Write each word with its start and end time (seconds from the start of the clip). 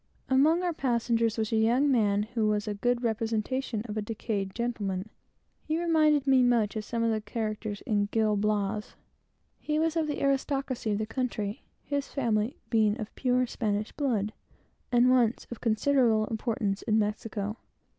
Among 0.29 0.63
our 0.63 0.73
passengers 0.73 1.37
was 1.37 1.51
a 1.51 1.57
young 1.57 1.91
man 1.91 2.23
who 2.33 2.47
was 2.47 2.65
the 2.65 2.73
best 2.73 3.01
representation 3.01 3.83
of 3.85 3.95
a 3.97 4.01
decayed 4.01 4.55
gentleman 4.55 4.97
I 4.97 5.01
had 5.01 5.09
ever 5.09 5.13
seen. 5.13 5.77
He 5.77 5.83
reminded 5.83 6.25
me 6.25 6.41
much 6.41 6.75
of 6.75 6.83
some 6.83 7.03
of 7.03 7.11
the 7.11 7.21
characters 7.21 7.81
in 7.81 8.07
Gil 8.07 8.35
Blas. 8.35 8.95
He 9.59 9.77
was 9.77 9.95
of 9.95 10.07
the 10.07 10.23
aristocracy 10.23 10.89
of 10.91 10.97
the 10.97 11.05
country, 11.05 11.61
his 11.83 12.07
family 12.07 12.57
being 12.71 12.99
of 12.99 13.13
pure 13.13 13.45
Spanish 13.45 13.91
blood, 13.91 14.33
and 14.91 15.11
once 15.11 15.45
of 15.51 15.61
great 15.61 15.85
importance 16.31 16.81
in 16.81 16.97
Mexico. 16.97 17.57